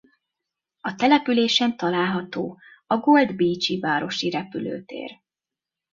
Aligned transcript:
A 0.81 0.95
településen 0.95 1.77
található 1.77 2.59
a 2.87 2.97
Gold 2.97 3.35
Beach-i 3.35 3.79
városi 3.79 4.29
repülőtér. 4.29 5.21